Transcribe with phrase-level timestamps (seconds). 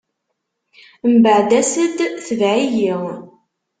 [1.13, 1.97] Mbeɛd as-d,
[2.27, 2.93] tebɛ-iyi.